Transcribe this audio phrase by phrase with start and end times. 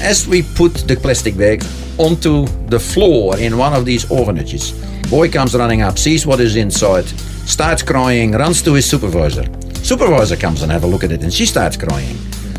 [0.00, 1.64] As we put the plastic bag
[1.98, 4.72] onto the floor in one of these orphanages,
[5.10, 7.06] boy comes running up, sees what is inside,
[7.46, 9.44] starts crying, runs to his supervisor.
[9.82, 12.16] Supervisor comes and have a look at it, and she starts crying.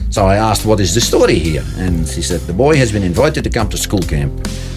[0.10, 3.04] So I asked, "What is the story here?" And she said, "The boy has been
[3.04, 4.34] invited to come to school camp,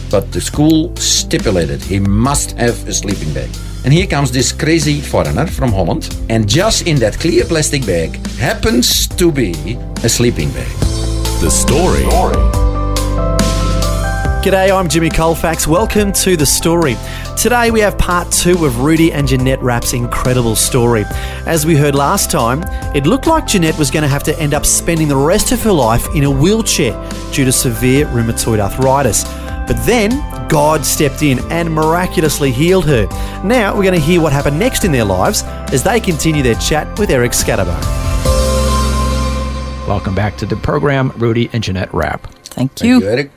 [0.09, 3.51] but the school stipulated he must have a sleeping bag."
[3.85, 8.25] And here comes this crazy foreigner from Holland, and just in that clear plastic bag
[8.39, 10.92] happens to be a sleeping bag.
[11.43, 12.05] The Story.
[14.45, 15.67] G'day, I'm Jimmy Colfax.
[15.67, 16.95] Welcome to The Story.
[17.37, 21.03] Today we have part two of Rudy and Jeannette Rap's incredible story.
[21.45, 22.63] As we heard last time,
[22.95, 25.61] it looked like Jeannette was going to have to end up spending the rest of
[25.65, 26.93] her life in a wheelchair
[27.33, 29.25] due to severe rheumatoid arthritis.
[29.67, 30.11] But then
[30.47, 33.09] God stepped in and miraculously healed her.
[33.43, 36.55] Now we're going to hear what happened next in their lives as they continue their
[36.55, 38.12] chat with Eric Skattebo.
[39.93, 42.23] Welcome back to the program, Rudy and Jeannette Rap.
[42.45, 43.01] Thank Thank you.
[43.01, 43.31] you, Eric.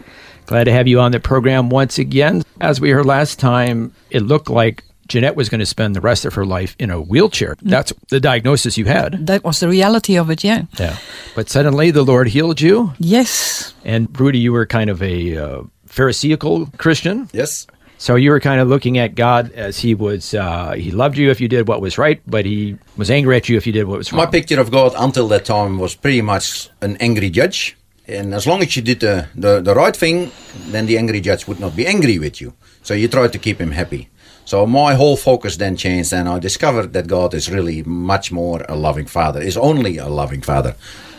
[0.46, 2.44] Glad to have you on the program once again.
[2.62, 6.24] As we heard last time, it looked like Jeannette was going to spend the rest
[6.24, 7.58] of her life in a wheelchair.
[7.62, 9.28] That's the diagnosis you had.
[9.28, 10.64] That was the reality of it, yeah.
[10.80, 10.96] Yeah.
[11.36, 12.94] But suddenly the Lord healed you.
[13.00, 13.74] Yes.
[13.84, 17.28] And Rudy, you were kind of a uh, Pharisaical Christian.
[17.34, 17.68] Yes.
[17.98, 21.30] So you were kind of looking at God as he was, uh, he loved you
[21.32, 23.88] if you did what was right, but he was angry at you if you did
[23.88, 24.18] what was wrong.
[24.18, 27.78] My picture of God until that time was pretty much an angry judge.
[28.08, 30.32] And as long as you did the, the, the right thing,
[30.68, 32.54] then the angry judge would not be angry with you.
[32.84, 34.10] So you tried to keep him happy.
[34.46, 38.64] So my whole focus then changed, and I discovered that God is really much more
[38.70, 40.76] a loving father, is only a loving father.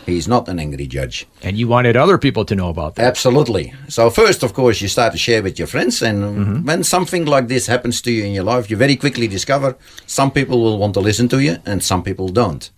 [0.07, 1.27] He's not an angry judge.
[1.43, 3.05] and you wanted other people to know about that.
[3.05, 3.73] Absolutely.
[3.89, 6.65] So first, of course, you start to share with your friends, and mm-hmm.
[6.65, 9.75] when something like this happens to you in your life, you very quickly discover
[10.05, 12.71] some people will want to listen to you, and some people don't.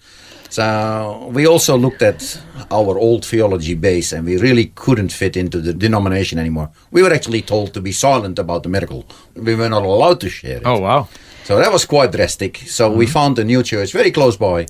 [0.49, 2.41] So we also looked at
[2.71, 6.71] our old theology base, and we really couldn't fit into the denomination anymore.
[6.89, 9.05] We were actually told to be silent about the miracle.
[9.35, 10.63] We were not allowed to share it.
[10.65, 11.07] Oh, wow.
[11.43, 12.57] So that was quite drastic.
[12.65, 13.13] So we mm-hmm.
[13.13, 14.65] found a new church very close by,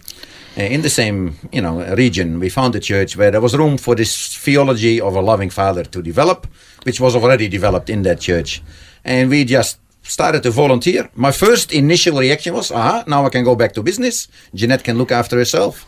[0.62, 2.40] in the same you know region.
[2.40, 5.84] We found a church where there was room for this theology of a loving father
[5.84, 6.48] to develop,
[6.84, 8.62] which was already developed in that church,
[9.04, 11.10] and we just started to volunteer.
[11.16, 14.28] My first initial reaction was, "Ah, now I can go back to business.
[14.54, 15.86] Jeannette can look after herself."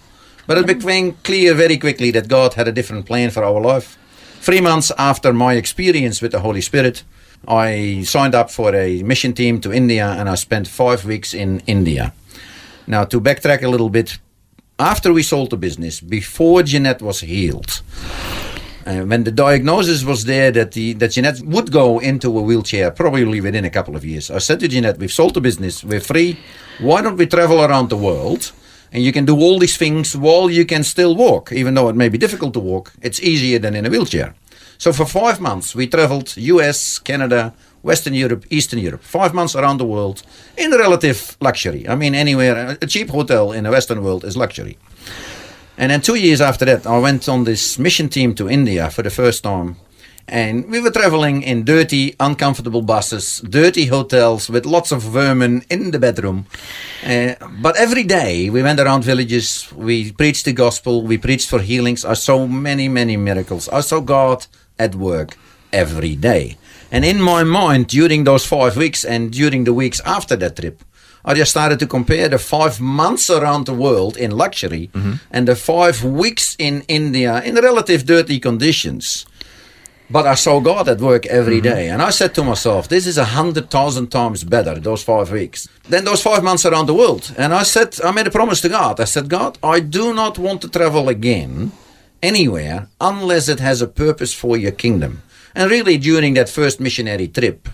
[0.47, 3.97] But it became clear very quickly that God had a different plan for our life.
[4.41, 7.03] Three months after my experience with the Holy Spirit,
[7.47, 11.61] I signed up for a mission team to India and I spent five weeks in
[11.67, 12.13] India.
[12.87, 14.17] Now, to backtrack a little bit,
[14.81, 17.83] after we sold the business, before Jeannette was healed,
[18.87, 22.89] uh, when the diagnosis was there that, the, that Jeannette would go into a wheelchair
[22.89, 25.99] probably within a couple of years, I said to Jeannette, We've sold the business, we're
[25.99, 26.39] free.
[26.79, 28.51] Why don't we travel around the world?
[28.91, 31.95] And you can do all these things while you can still walk, even though it
[31.95, 32.91] may be difficult to walk.
[33.03, 34.33] It's easier than in a wheelchair.
[34.79, 39.03] So for five months, we traveled US, Canada, Western Europe, Eastern Europe.
[39.03, 40.23] Five months around the world
[40.57, 41.87] in relative luxury.
[41.87, 44.77] I mean, anywhere, a cheap hotel in the Western world is luxury.
[45.77, 49.01] And then two years after that, I went on this mission team to India for
[49.01, 49.77] the first time.
[50.27, 55.91] And we were traveling in dirty, uncomfortable buses, dirty hotels with lots of vermin in
[55.91, 56.45] the bedroom.
[57.05, 61.59] Uh, but every day we went around villages, we preached the gospel, we preached for
[61.59, 62.05] healings.
[62.05, 63.67] I saw many, many miracles.
[63.69, 64.45] I saw God
[64.79, 65.35] at work
[65.73, 66.57] every day.
[66.91, 70.83] And in my mind, during those five weeks and during the weeks after that trip,
[71.23, 75.13] I just started to compare the five months around the world in luxury mm-hmm.
[75.29, 79.25] and the five weeks in India in relative dirty conditions.
[80.09, 81.75] But I saw God at work every mm-hmm.
[81.75, 85.31] day, And I said to myself, this is a hundred thousand times better, those five
[85.31, 87.33] weeks, than those five months around the world.
[87.37, 88.99] And I said, I made a promise to God.
[88.99, 91.71] I said, God, I do not want to travel again
[92.21, 95.21] anywhere unless it has a purpose for your kingdom.
[95.55, 97.67] And really, during that first missionary trip,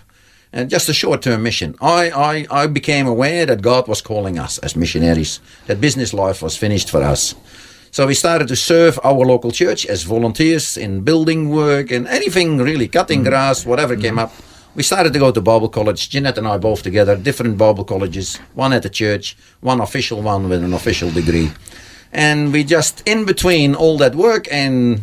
[0.52, 4.38] and just a short term mission, I, I, I became aware that God was calling
[4.38, 7.34] us as missionaries, that business life was finished for us.
[7.90, 12.58] So we started to serve our local church as volunteers in building work and anything
[12.58, 13.30] really, cutting mm-hmm.
[13.30, 14.20] grass, whatever came mm-hmm.
[14.20, 14.32] up.
[14.74, 18.36] We started to go to Bible college, Jeannette and I both together, different Bible colleges,
[18.54, 21.50] one at the church, one official one with an official degree.
[22.12, 25.02] And we just, in between all that work and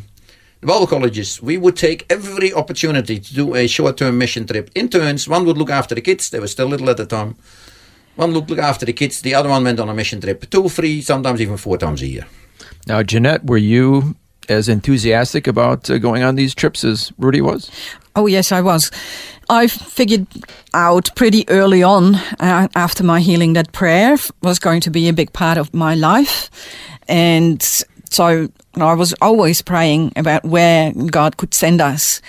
[0.62, 4.90] the Bible colleges, we would take every opportunity to do a short-term mission trip in
[4.90, 5.28] turns.
[5.28, 7.36] One would look after the kids; they were still little at the time.
[8.16, 9.22] One would look after the kids.
[9.22, 12.08] The other one went on a mission trip, two, three, sometimes even four times a
[12.08, 12.26] year.
[12.88, 14.16] Now, Jeannette, were you
[14.48, 17.70] as enthusiastic about uh, going on these trips as Rudy was?
[18.16, 18.92] Oh, yes, I was.
[19.50, 20.28] I figured
[20.74, 25.14] out pretty early on uh, after my healing that prayer was going to be a
[25.14, 26.50] big part of my life.
[27.08, 27.62] And
[28.10, 32.22] so I was always praying about where God could send us.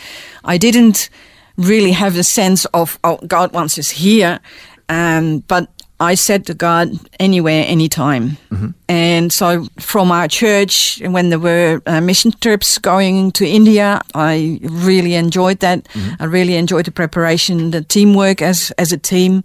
[0.45, 1.11] I didn't
[1.57, 4.41] really have the sense of, oh, God wants us here.
[4.89, 5.69] Um, but
[5.99, 8.37] I said to God, anywhere, anytime.
[8.89, 14.61] And so from our church, when there were uh, mission trips going to India, I
[14.63, 15.89] really enjoyed that.
[16.21, 19.43] I really enjoyed the preparation, the teamwork as, as a team,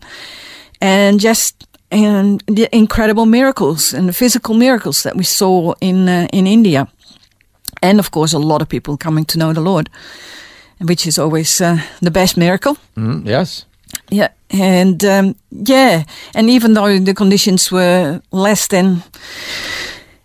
[0.82, 6.28] and just and the incredible miracles and the physical miracles that we saw in uh,
[6.32, 6.88] in India,
[7.82, 9.90] and of course a lot of people coming to know the Lord,
[10.80, 12.78] which is always uh, the best miracle.
[12.96, 13.66] Mm, yes.
[14.10, 16.04] Yeah, and um, yeah,
[16.34, 19.04] and even though the conditions were less than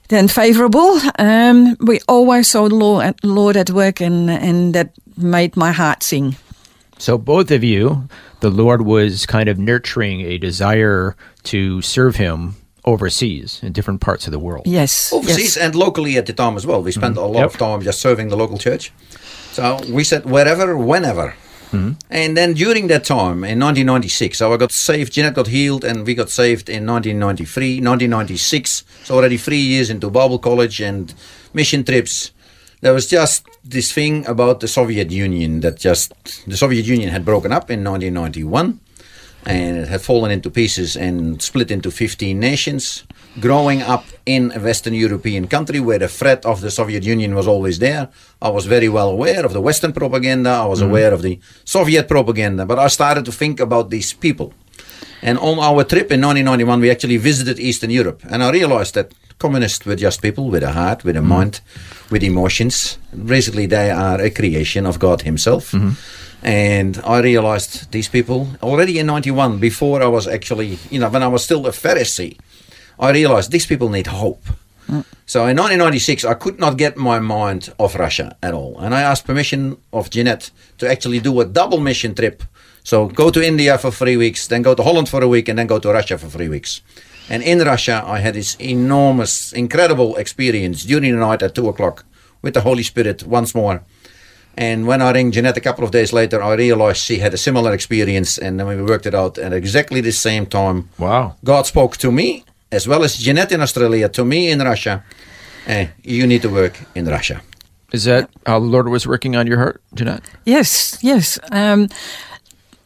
[0.09, 5.57] than favorable, um, we always saw the Lord, Lord at work, and and that made
[5.57, 6.37] my heart sing.
[6.99, 8.09] So both of you,
[8.41, 14.27] the Lord was kind of nurturing a desire to serve Him overseas in different parts
[14.27, 14.67] of the world.
[14.67, 15.57] Yes, overseas yes.
[15.57, 16.83] and locally at the time as well.
[16.83, 17.25] We spent mm-hmm.
[17.25, 17.51] a lot Yep.
[17.51, 18.93] of time just serving the local church.
[19.53, 21.35] So we said wherever, whenever.
[21.73, 21.93] Mm-hmm.
[22.11, 26.07] And then during that time, in 1996, so I got saved, Jeannette got healed, and
[26.07, 28.85] we got saved in 1993, 1996.
[29.05, 31.13] So already three years into Bible college and
[31.53, 32.31] mission trips.
[32.81, 36.13] There was just this thing about the Soviet Union that just,
[36.47, 38.81] the Soviet Union had broken up in 1991
[39.47, 43.05] and it had fallen into pieces and split into 15 nations.
[43.41, 47.47] Growing up in a Western European country where the threat of the Soviet Union was
[47.47, 48.09] always there,
[48.43, 50.91] I was very well aware of the Western propaganda, I was mm-hmm.
[50.91, 54.53] aware of the Soviet propaganda, but I started to think about these people.
[55.23, 59.13] And on our trip in 1991, we actually visited Eastern Europe, and I realized that
[59.39, 61.29] communists were just people with a heart, with a mm-hmm.
[61.29, 61.61] mind,
[62.11, 62.99] with emotions.
[63.13, 65.73] Basically, they are a creation of God Himself.
[65.73, 65.91] Mm-hmm.
[66.43, 71.23] And I realized these people already in 91, before I was actually, you know, when
[71.23, 72.39] I was still a Pharisee,
[72.99, 74.45] I realized these people need hope.
[74.89, 75.05] Mm.
[75.27, 78.79] So in 1996, I could not get my mind off Russia at all.
[78.79, 82.43] And I asked permission of Jeannette to actually do a double mission trip.
[82.85, 85.59] So go to India for three weeks, then go to Holland for a week, and
[85.59, 86.81] then go to Russia for three weeks.
[87.29, 92.05] And in Russia, I had this enormous, incredible experience during the night at 2 o'clock
[92.43, 93.83] with the Holy Spirit once more.
[94.57, 97.37] And when I rang Jeannette a couple of days later, I realized she had a
[97.37, 100.89] similar experience, and then we worked it out at exactly the same time.
[100.99, 101.37] Wow.
[101.45, 105.05] God spoke to me, as well as Jeannette in Australia, to me in Russia.
[105.67, 107.43] Eh, you need to work in Russia.
[107.93, 110.25] Is that how the Lord was working on your heart, Jeannette?
[110.45, 111.39] Yes, yes.
[111.51, 111.89] Um,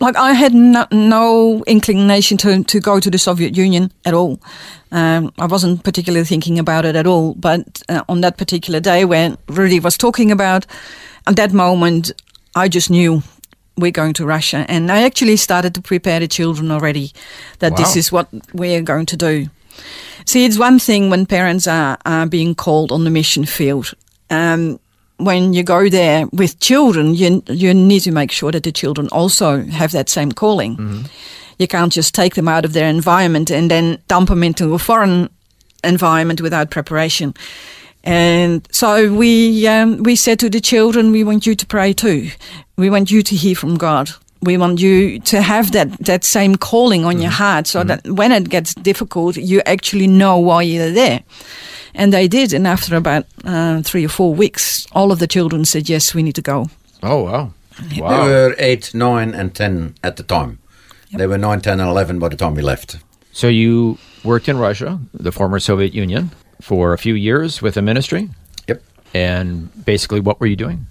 [0.01, 4.41] like I had no, no inclination to, to go to the Soviet Union at all.
[4.91, 7.35] Um, I wasn't particularly thinking about it at all.
[7.35, 10.67] But uh, on that particular day when Rudy was talking about,
[11.27, 12.13] at that moment,
[12.57, 13.23] I just knew
[13.77, 14.65] we're going to Russia.
[14.69, 17.13] And I actually started to prepare the children already
[17.59, 19.49] that this is what we're going to do.
[20.25, 23.93] See, it's one thing when parents are, are being called on the mission field.
[24.29, 24.81] Um,
[25.25, 29.09] when you go there with children, you, you need to make sure that the children
[29.09, 30.77] also have that same calling.
[30.77, 31.03] Mm-hmm.
[31.59, 34.79] You can't just take them out of their environment and then dump them into a
[34.79, 35.29] foreign
[35.85, 37.35] environment without preparation.
[38.03, 42.31] And so we um, we said to the children, we want you to pray too.
[42.77, 44.11] We want you to hear from God.
[44.43, 47.43] We want you to have that, that same calling on your mm-hmm.
[47.43, 47.89] heart so mm-hmm.
[47.89, 51.21] that when it gets difficult, you actually know why you're there.
[51.95, 52.53] And they did.
[52.53, 56.23] And after about uh, three or four weeks, all of the children said, yes, we
[56.23, 56.67] need to go.
[57.03, 57.53] Oh, wow.
[57.97, 58.25] wow.
[58.25, 60.59] They were 8, 9, and 10 at the time.
[61.13, 62.99] They were 9, 10, and 11 by the time we left.
[63.33, 66.31] So you worked in Russia, the former Soviet Union,
[66.61, 68.29] for a few years with a ministry.
[68.69, 68.83] Yep.
[69.15, 70.87] And basically, what were you doing?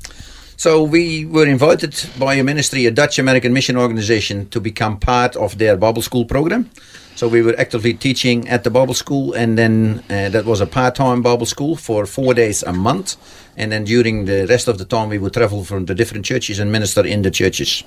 [0.60, 5.38] So we were invited by a ministry, a Dutch American mission organization, to become part
[5.38, 6.70] of their Bible school program.
[7.16, 10.66] So we were actively teaching at the Bible school, and then uh, that was a
[10.66, 13.16] part-time Bible school for four days a month.
[13.56, 16.60] And then during the rest of the time, we would travel from the different churches
[16.60, 17.86] and minister in the churches.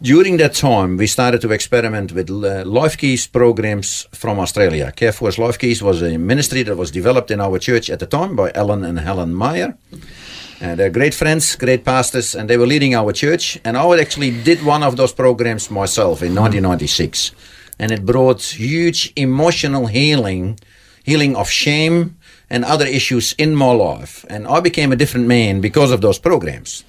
[0.00, 4.92] During that time, we started to experiment with uh, Life Keys programs from Australia.
[4.92, 8.06] Care Force Life Keys was a ministry that was developed in our church at the
[8.06, 9.76] time by Alan and Helen Meyer.
[10.60, 13.58] They're great friends, great pastors, and they were leading our church.
[13.64, 17.32] And I actually did one of those programs myself in 1996.
[17.78, 20.60] And it brought huge emotional healing,
[21.02, 22.18] healing of shame
[22.50, 24.26] and other issues in my life.
[24.28, 26.84] And I became a different man because of those programs.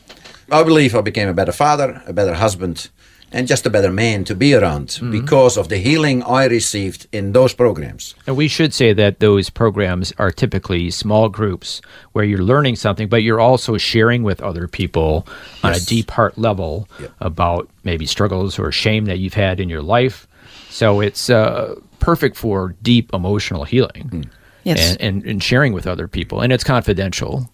[0.51, 2.89] I believe I became a better father, a better husband,
[3.31, 5.11] and just a better man to be around Mm-hmm.
[5.11, 8.13] because of the healing I received in those programs.
[8.27, 11.81] And we should say that those programs are typically small groups
[12.13, 15.25] where you're learning something, but you're also sharing with other people
[15.63, 16.87] on a deep heart level
[17.19, 20.27] about maybe struggles or shame that you've had in your life.
[20.69, 24.29] So it's uh, perfect for deep emotional healing
[24.63, 24.91] Yes.
[24.91, 26.41] and, and, and sharing with other people.
[26.41, 27.49] And it's confidential.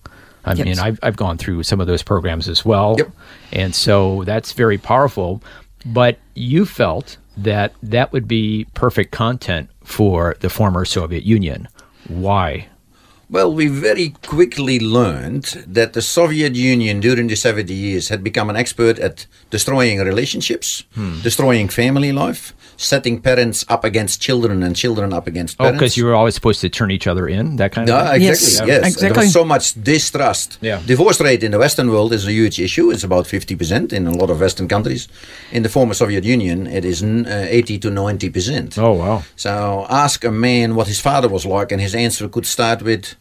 [0.45, 0.65] I Yes.
[0.65, 2.95] mean, I've, I've gone through some of those programs as well.
[2.97, 3.11] Yep.
[3.51, 5.41] And so that's very powerful.
[5.85, 11.67] But you felt that that would be perfect content for the former Soviet Union.
[12.07, 12.69] Why?
[13.29, 18.49] Well, we very quickly learned that the Soviet Union during the 70 years had become
[18.49, 21.19] an expert at destroying relationships, Hmm.
[21.23, 25.75] destroying family life, setting parents up against children and children up against parents.
[25.75, 28.11] Oh, because you were always supposed to turn each other in, that kind of Yeah,
[28.13, 28.21] thing?
[28.21, 28.27] exactly.
[28.27, 29.25] Yes, Yes, There exactly.
[29.25, 30.57] was so much distrust.
[30.61, 30.79] Yeah.
[30.85, 32.91] Divorce rate in the Western world is a huge issue.
[32.91, 35.09] It's about 50% in a lot of Western countries.
[35.51, 38.77] In the former Soviet Union, it is n- uh, 80 to 90%.
[38.77, 39.23] Oh, wow.
[39.35, 43.15] So ask a man what his father was like, and his answer could start with,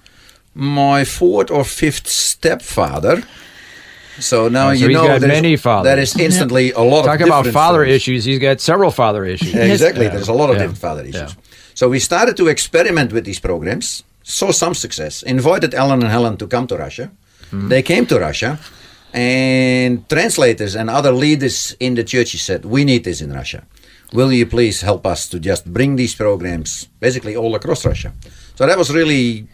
[0.57, 3.23] "My fourth or fifth stepfather."
[4.19, 5.89] So now Oh, so you know got many fathers.
[5.91, 7.97] That is instantly a lot Talk of about father stories.
[7.97, 8.25] issues.
[8.25, 9.55] He's got several father issues.
[9.55, 10.07] Exactly.
[10.07, 10.15] Yeah.
[10.15, 10.63] There's a lot of Yeah.
[10.63, 11.33] different father issues.
[11.37, 11.75] Yeah.
[11.75, 16.37] So we started to experiment with these programs, saw some success, invited Alan and Helen
[16.39, 17.11] to come to Russia.
[17.53, 17.69] Mm-hmm.
[17.69, 18.59] They came to Russia,
[19.13, 23.61] and translators and other leaders in the churches said, We need this in Russia.
[24.13, 28.13] Will you please help us to just bring these programs basically all across Russia?
[28.55, 29.47] So that was really.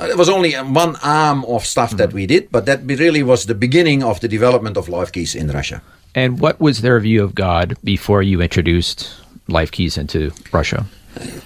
[0.00, 3.54] It was only one arm of stuff that we did, but that really was the
[3.54, 5.82] beginning of the development of Life Keys in Russia.
[6.14, 9.10] And what was their view of God before you introduced
[9.48, 10.86] Life Keys into Russia?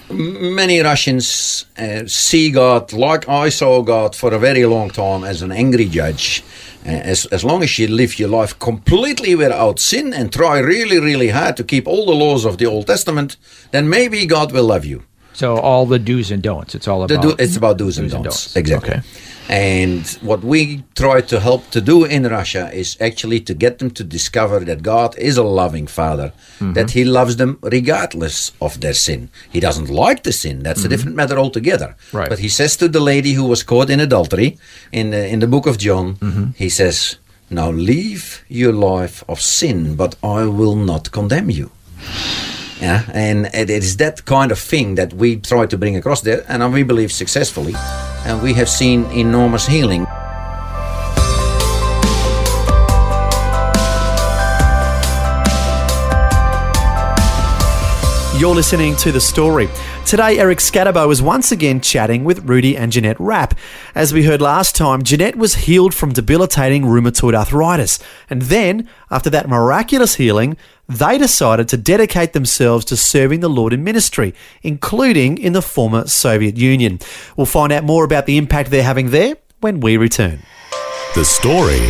[0.09, 5.41] many Russians uh, see God like I saw God for a very long time as
[5.41, 6.43] an angry judge.
[6.85, 10.99] Uh, as, as long as you live your life completely without sin and try really,
[10.99, 13.37] really hard to keep all the laws of the Old Testament,
[13.71, 15.03] then maybe God will love you.
[15.33, 16.75] So all the do's and don'ts.
[16.75, 17.37] It's all The about.
[17.37, 18.43] do, it's about do's and do's and don'ts.
[18.45, 18.55] don'ts.
[18.55, 18.89] Exactly.
[18.91, 19.01] Okay.
[19.49, 23.91] And what we try to help to do in Russia is actually to get them
[23.91, 26.73] to discover that God is a loving Father, Mm-hmm.
[26.73, 29.29] that He loves them regardless of their sin.
[29.51, 31.89] He doesn't like the sin; that's a different matter altogether.
[31.97, 32.17] Mm-hmm.
[32.17, 32.29] Right.
[32.29, 34.57] But He says to the lady who was caught in adultery
[34.93, 36.45] in the, in the book of John, Mm-hmm.
[36.55, 37.17] He says,
[37.49, 41.69] "Now leave your life of sin, but I will not condemn you."
[42.83, 46.43] Yeah, and it is that kind of thing that we try to bring across there,
[46.49, 47.75] and we believe successfully.
[48.25, 50.05] And we have seen enormous healing.
[58.37, 59.69] You're listening to The Story.
[60.05, 63.57] Today, Eric Skattebo is once again chatting with Rudy and Jeannette Rap.
[63.95, 67.99] As we heard last time, Jeannette was healed from debilitating rheumatoid arthritis.
[68.29, 73.73] And then, after that miraculous healing, they decided to dedicate themselves to serving the Lord
[73.73, 76.99] in ministry, including in the former Soviet Union.
[77.37, 80.39] We'll find out more about the impact they're having there when we return.
[81.15, 81.89] The story.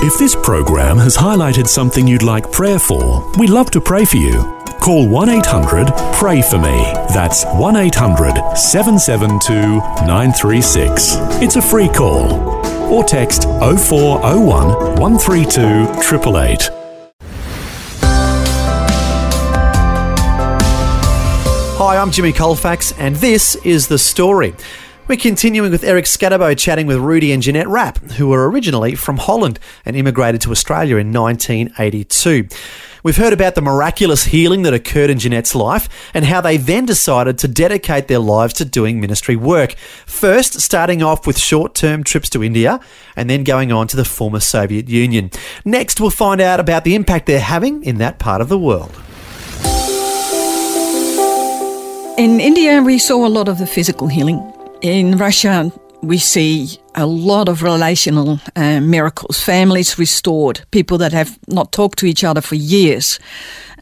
[0.00, 4.16] If this program has highlighted something you'd like prayer for, we'd love to pray for
[4.16, 4.42] you.
[4.80, 6.92] Call 1 800 Pray For Me.
[7.14, 11.14] That's 1 800 772 936.
[11.40, 12.34] It's a free call.
[12.92, 16.83] Or text 0401 132 888.
[21.86, 24.54] Hi, I'm Jimmy Colfax, and this is The Story.
[25.06, 29.18] We're continuing with Eric Skattebo chatting with Rudy and Jeannette Rap, who were originally from
[29.18, 32.48] Holland and immigrated to Australia in 1982.
[33.02, 36.86] We've heard about the miraculous healing that occurred in Jeannette's life and how they then
[36.86, 39.74] decided to dedicate their lives to doing ministry work.
[40.06, 42.80] First, starting off with short term trips to India
[43.14, 45.30] and then going on to the former Soviet Union.
[45.66, 48.98] Next, we'll find out about the impact they're having in that part of the world.
[52.16, 54.40] In India, we saw a lot of the physical healing.
[54.82, 61.36] In Russia, we see a lot of relational uh, miracles, families restored, people that have
[61.48, 63.18] not talked to each other for years,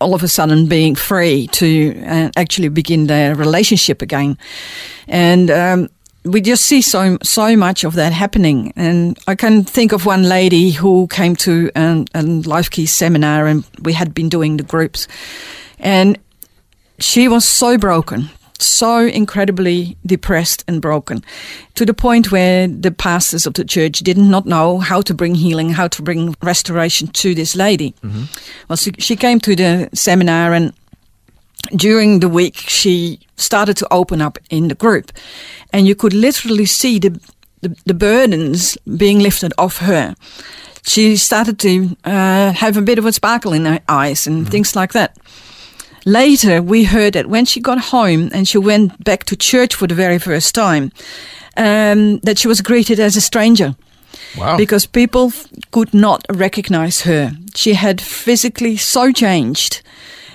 [0.01, 4.39] all of a sudden being free to uh, actually begin their relationship again.
[5.09, 5.89] And um,
[6.25, 8.73] we just see so so much of that happening.
[8.77, 13.65] And I can think of one lady who came to a Life Key seminar, and
[13.83, 15.07] we had been doing the groups,
[15.79, 16.19] and
[17.02, 21.25] she was so broken, so incredibly depressed and broken,
[21.75, 25.35] to the point where the pastors of the church did not know how to bring
[25.35, 27.94] healing, how to bring restoration to this lady.
[28.68, 30.73] Well, she, she came to the seminar and
[31.76, 35.12] during the week, she started to open up in the group,
[35.73, 37.21] and you could literally see the
[37.62, 40.14] the, the burdens being lifted off her.
[40.85, 44.75] She started to uh, have a bit of a sparkle in her eyes and things
[44.75, 45.16] like that.
[46.04, 49.87] Later, we heard that when she got home and she went back to church for
[49.87, 50.90] the very first time,
[51.56, 53.75] um, that she was greeted as a stranger
[54.37, 54.56] Wow.
[54.56, 57.32] because people f- could not recognize her.
[57.54, 59.82] She had physically so changed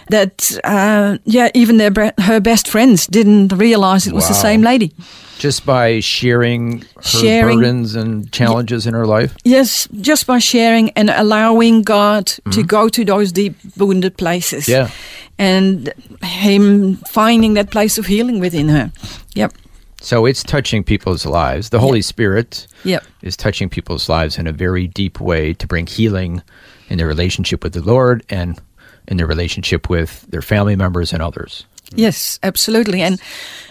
[0.09, 4.91] that, uh, yeah, even their her best friends didn't realize it was the same lady.
[5.38, 9.36] Just by sharing her Sharing- burdens and challenges in her life.
[9.44, 12.62] Yes, just by sharing and allowing God to mm-hmm.
[12.63, 14.67] go to those deep wounded places.
[14.67, 14.89] Yeah.
[15.38, 18.91] And Him finding that place of healing within her.
[19.36, 19.53] Yep.
[20.01, 21.70] So it's touching people's lives.
[21.70, 23.03] The Holy Spirit Yep.
[23.22, 26.41] is touching people's lives in a very deep way to bring healing
[26.89, 28.60] in their relationship with the Lord and
[29.08, 31.65] in their relationship with their family members and others.
[31.96, 33.01] Yes, absolutely.
[33.01, 33.20] And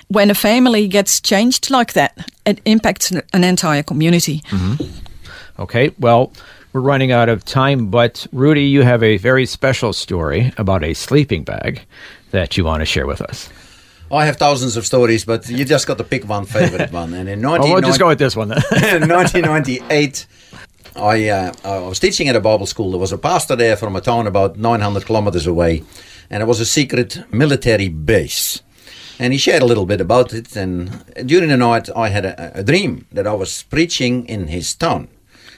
[0.09, 2.13] when a family gets changed like that,
[2.45, 4.43] it impacts an- an entire community.
[5.59, 6.33] Okay, well,
[6.73, 10.95] we're running out of time, but Rudy, you have a very special story about a
[10.95, 11.81] sleeping bag
[12.31, 13.49] that you want to share with us.
[14.13, 17.13] I have thousands of stories, but you just got to pick one favorite one.
[17.15, 18.59] And in Oh, we'll just go with this one then.
[19.03, 20.27] in 1998,
[20.97, 22.91] I, uh, I was teaching at a Bible school.
[22.93, 25.83] There was a pastor there from a town about 900 kilometers away,
[26.31, 28.63] and it was a secret military base.
[29.19, 30.55] And he shared a little bit about it.
[30.57, 34.75] And during the night, I had a, a dream that I was preaching in his
[34.75, 35.09] town.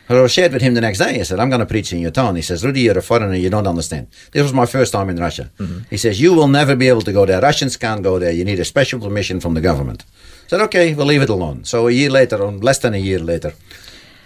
[0.08, 1.20] So I shared with him the next day.
[1.20, 2.36] I said, I'm going to preach in your town.
[2.36, 3.34] He says, Rudy, you're a foreigner.
[3.34, 4.06] You don't understand.
[4.32, 5.50] This was my first time in Russia.
[5.58, 5.80] Mm-hmm.
[5.90, 7.42] He says, You will never be able to go there.
[7.42, 8.32] Russians can't go there.
[8.32, 10.04] You need a special permission from the government.
[10.46, 11.64] I said, Okay, we'll leave it alone.
[11.64, 13.52] So a year later, or less than a year later,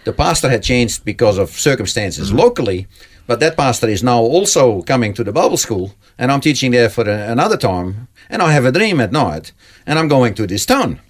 [0.05, 2.39] the pastor had changed because of circumstances mm-hmm.
[2.39, 2.87] locally,
[3.27, 6.89] but that pastor is now also coming to the Bible school, and I'm teaching there
[6.89, 9.53] for a, another time, and I have a dream at night,
[9.87, 11.01] and I'm going to this town.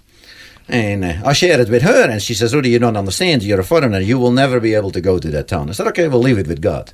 [0.67, 3.43] And uh, I shared it with her, and she says, Rudy, you don't understand.
[3.43, 3.99] You're a foreigner.
[3.99, 5.69] You will never be able to go to that town.
[5.69, 6.93] I said, okay, we'll leave it with God.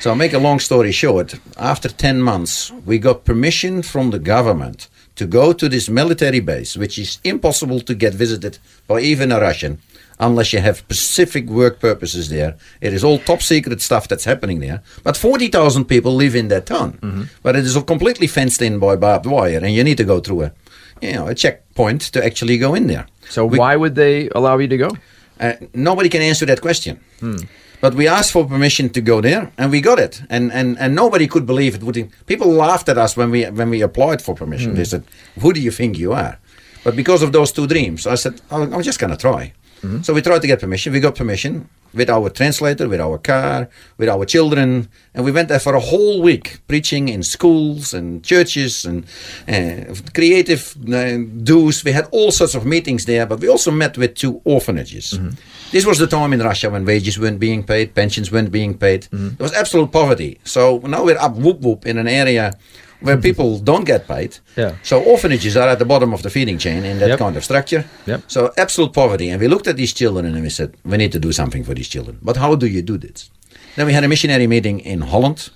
[0.00, 1.34] So I'll make a long story short.
[1.56, 6.76] After 10 months, we got permission from the government to go to this military base,
[6.76, 9.80] which is impossible to get visited by even a Russian
[10.18, 12.54] unless you have specific work purposes there.
[12.80, 14.80] It is all top secret stuff that's happening there.
[15.02, 16.98] But 40,000 people live in that town.
[17.02, 17.22] Mm-hmm.
[17.42, 20.42] But it is completely fenced in by barbed wire, and you need to go through
[20.44, 20.52] a,
[21.00, 23.06] you know, a checkpoint to actually go in there.
[23.28, 24.90] so We- why would they allow you to go?
[25.40, 26.98] uh, nobody can answer that question.
[27.20, 27.36] Hmm.
[27.80, 30.22] But we asked for permission to go there, and we got it.
[30.30, 31.82] And, and, and nobody could believe it.
[31.82, 34.70] Would people laughed at us when we when we applied for permission?
[34.70, 34.76] Hmm.
[34.76, 35.02] They said,
[35.42, 36.38] "Who do you think you are?"
[36.84, 39.52] But because of those two dreams, I said, "Oh, "I'm just gonna try."
[40.02, 40.92] So we tried to get permission.
[40.92, 43.68] We got permission with our translator, with our car,
[43.98, 48.24] with our children, and we went there for a whole week preaching in schools and
[48.24, 49.04] churches and
[49.48, 51.84] uh, creative uh, do's.
[51.84, 55.18] We had all sorts of meetings there, but we also met with two orphanages.
[55.70, 59.06] This was the time in Russia when wages weren't being paid, pensions weren't being paid.
[59.12, 60.38] There was absolute poverty.
[60.44, 62.52] So now we're up whoop whoop in an area
[63.04, 64.30] where people don't get paid.
[64.56, 64.72] Yeah.
[64.82, 67.18] So orphanages are at the bottom of the feeding chain in that Yep.
[67.18, 67.82] kind of structure.
[68.06, 68.20] Yep.
[68.26, 69.28] So absolute poverty.
[69.30, 71.74] And we looked at these children and we said, we need to do something for
[71.74, 72.18] these children.
[72.22, 73.30] But how do you do this?
[73.76, 75.50] Then we had a missionary meeting in Holland.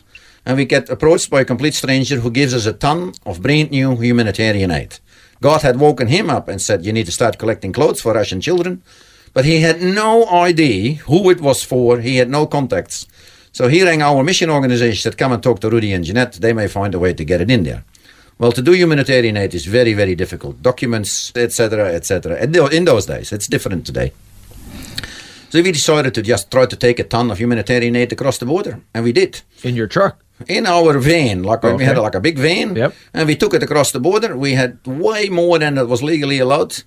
[0.47, 3.71] And we get approached by a complete stranger who gives us a ton of brand
[3.71, 4.93] new humanitarian aid.
[5.41, 8.41] God had woken him up and said, You need to start collecting clothes for Russian
[8.41, 8.83] children.
[9.35, 13.07] But he had no idea who it was for, he had no contacts.
[13.59, 16.53] So he rang our mission organization, said, Come and talk to Rudy and Jeannette, they
[16.53, 17.83] may find a way to get it in there.
[18.39, 20.63] Well, to do humanitarian aid is very, very difficult.
[20.63, 22.37] Documents, etc., etc.
[22.41, 24.13] In in those days, it's different today.
[25.51, 28.47] So we decided to just try to take a ton of humanitarian aid across the
[28.47, 30.15] border, and we did In your truck.
[30.47, 31.43] in our van.
[31.43, 32.93] Like we had like a big van, Yep.
[33.13, 34.37] and we took it across the border.
[34.37, 36.85] We had way more than that was legally allowed,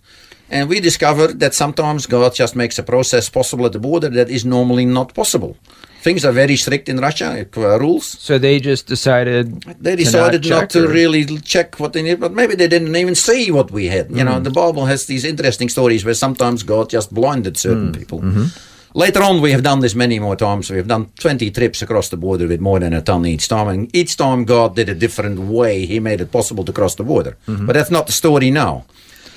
[0.49, 4.29] and we discovered that sometimes God just makes a process possible at the border that
[4.29, 5.55] is normally not possible.
[6.01, 8.05] Things are very strict in Russia, uh, rules.
[8.19, 12.01] So they just decided They to decided not, check to or- really check what they
[12.01, 14.09] need, but maybe they didn't even see what we had.
[14.09, 14.43] You know, Mm.
[14.43, 17.97] the Bible has these interesting stories where sometimes God just blinded certain Mm.
[17.99, 18.19] people.
[18.21, 18.45] Mm-hmm.
[18.93, 20.69] Later on, we have done this many more times.
[20.71, 23.67] We have done 20 trips across the border with more than a ton each time.
[23.69, 25.85] And each time, God did a different way.
[25.85, 27.37] He made it possible to cross the border.
[27.47, 27.67] Mm-hmm.
[27.67, 28.83] But that's not the story now.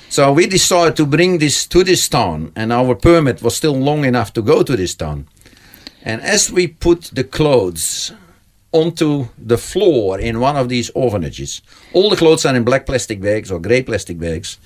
[0.09, 4.03] So we decided to bring this to this town, and our permit was still long
[4.05, 5.25] enough to go to this town.
[6.05, 8.13] And as we put the clothes
[8.71, 11.61] onto the floor in one of these orphanages,
[11.93, 14.59] all the clothes are in black plastic bags or gray plastic bags,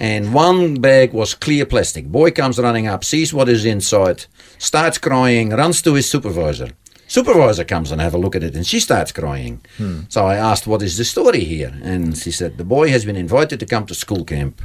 [0.00, 2.06] and one bag was clear plastic.
[2.06, 4.24] Boy comes running up, sees what is inside,
[4.56, 6.70] starts crying, runs to his supervisor.
[7.08, 9.60] Supervisor comes and have a look at it, and she starts crying.
[9.78, 10.00] Hmm.
[10.08, 13.16] So I asked, "What is the story here?" And she said, "The boy has been
[13.16, 14.60] invited to come to school camp,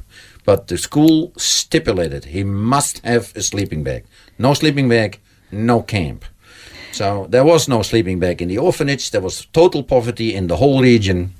[0.46, 4.04] but the school stipulated he must have a sleeping bag.
[4.38, 5.20] No sleeping bag,
[5.54, 6.26] no camp."
[6.94, 9.10] So there was no sleeping bag in the orphanage.
[9.10, 11.34] There was total poverty in the whole region.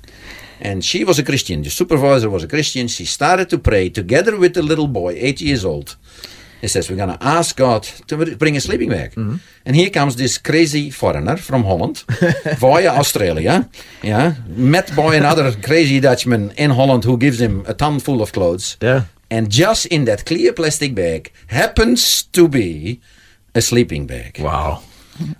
[0.60, 1.62] And she was a Christian.
[1.62, 2.88] The supervisor was a Christian.
[2.88, 5.96] She started to pray together with the little boy, eight years old.
[6.60, 9.10] He says, We're going to ask God to br- bring a sleeping bag.
[9.10, 9.36] Mm-hmm.
[9.66, 12.04] And here comes this crazy foreigner from Holland
[12.58, 13.68] via Australia.
[14.02, 18.32] Yeah, met by another crazy Dutchman in Holland who gives him a ton full of
[18.32, 18.78] clothes.
[18.80, 19.04] Yeah.
[19.30, 23.00] And just in that clear plastic bag happens to be
[23.54, 24.40] a sleeping bag.
[24.40, 24.82] Wow.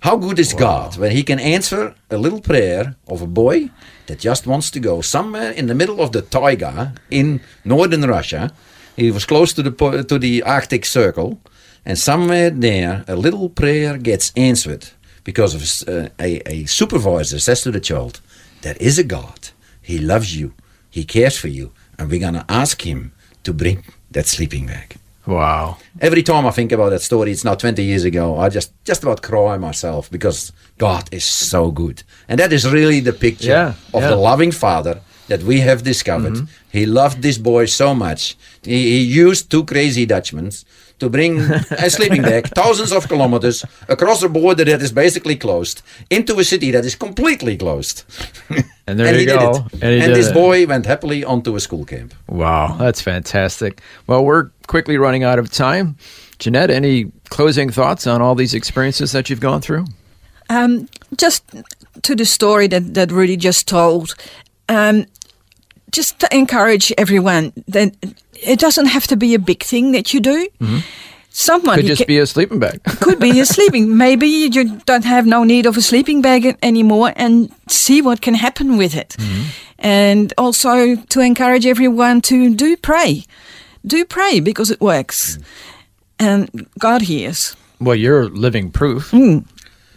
[0.01, 3.69] How good is God when He can answer a little prayer of a boy
[4.07, 8.53] that just wants to go somewhere in the middle of the taiga in northern Russia?
[8.95, 11.41] He was close to the to the Arctic Circle,
[11.85, 14.87] and somewhere there, a little prayer gets answered
[15.25, 18.21] because of uh, a, a supervisor says to the child,
[18.61, 19.49] "There is a God.
[19.81, 20.53] He loves you.
[20.89, 23.11] He cares for you, and we're gonna ask Him
[23.43, 24.95] to bring that sleeping bag."
[25.27, 25.77] Wow.
[25.99, 29.03] Every time I think about that story, it's now 20 years ago, I just just
[29.03, 32.03] about cry myself because God is so good.
[32.27, 33.99] And that is really the picture Yeah, of yeah.
[34.01, 34.09] Mm-hmm.
[34.09, 36.47] the loving Father that we have discovered.
[36.71, 38.35] He loved this boy so much.
[38.63, 40.51] He, he used two crazy Dutchmen
[40.99, 41.39] to bring
[41.71, 46.43] a sleeping bag thousands of kilometers across a border that is basically closed into a
[46.43, 48.03] city that is completely closed.
[48.87, 49.53] And there and you he go.
[49.53, 49.83] did it.
[49.83, 50.33] And he did this it.
[50.35, 52.13] boy went happily onto a school camp.
[52.27, 53.81] Wow, that's fantastic.
[54.05, 55.97] Well, we're quickly running out of time.
[56.37, 59.85] Jeannette, any closing thoughts on all these experiences that you've gone through?
[60.49, 61.43] Um, just
[62.03, 64.13] to the story that, that Rudy just told,
[64.69, 65.07] um,
[65.95, 67.95] just to encourage everyone that
[68.33, 70.47] it doesn't have to be a big thing that you do.
[70.59, 70.79] Mm-hmm.
[71.29, 72.81] Someone Could just ca- be a sleeping bag.
[73.01, 73.97] could be a sleeping.
[73.97, 78.35] Maybe you don't have no need of a sleeping bag anymore, and see what can
[78.35, 79.15] happen with it.
[79.19, 79.43] Mm-hmm.
[79.79, 83.25] And also to encourage everyone to do pray,
[83.85, 85.43] do pray because it works, mm.
[86.19, 87.55] and God hears.
[87.81, 89.11] well, you're living proof.
[89.11, 89.43] Mm.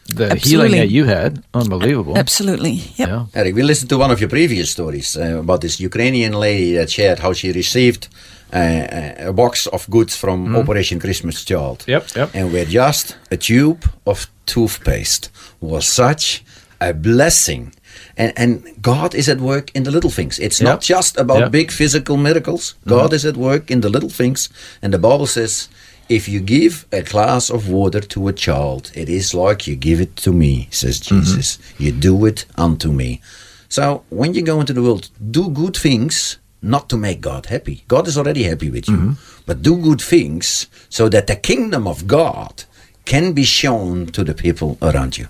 [0.09, 0.79] The healing Hmm.
[0.79, 2.17] That you had, unbelievable.
[2.17, 2.73] Absolutely.
[2.97, 3.09] Yep.
[3.09, 3.27] Yeah.
[3.35, 6.91] Eric, we listened to one of your previous stories uh, about this Ukrainian lady that
[6.91, 8.09] shared how she received
[8.53, 11.85] uh, a box of goods from Operation Christmas Child.
[11.87, 12.31] Yep, yep.
[12.35, 16.43] And where just a tube of toothpaste was such
[16.81, 17.75] a blessing.
[18.17, 20.39] And, and God is at work in the little things.
[20.39, 21.51] It's not just about Yep.
[21.53, 22.75] big physical miracles.
[22.87, 24.49] God is at work in the little things.
[24.83, 25.69] And the Bible says,
[26.09, 30.01] if you give a glass of water to a child, it is like you give
[30.01, 31.21] it to me, says mm-hmm.
[31.21, 31.59] Jesus.
[31.79, 33.21] You do it unto me.
[33.69, 37.85] So when you go into the world, do good things not to make God happy.
[37.89, 38.97] God is already happy with you.
[38.97, 39.43] Mm-hmm.
[39.47, 42.65] But do good things so that the kingdom of God
[43.05, 45.29] can be shown to the people around you.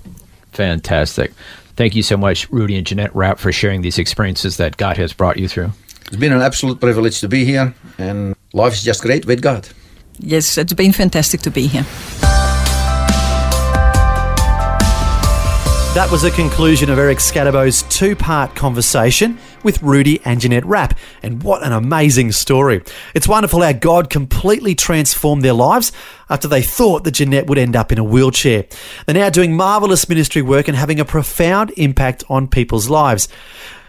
[0.53, 1.33] Fantastic.
[1.77, 5.13] Thank you so much, Rudy and Jeannette Rap, for sharing these experiences that God has
[5.13, 5.71] brought you through.
[6.07, 9.69] It's been an absolute privilege to be here, and life is just great with God.
[10.21, 11.87] Yes, it's been fantastic to be here.
[15.95, 20.97] That was a conclusion of Eric Skattebo's two part conversation with Rudy and Jeannette Rap.
[21.25, 22.83] And what an amazing story.
[23.15, 25.91] It's wonderful how God completely transformed their lives
[26.31, 28.67] after they thought that Jeannette would end up in a wheelchair.
[29.07, 33.27] They're now doing marvellous ministry work and having a profound impact on people's lives.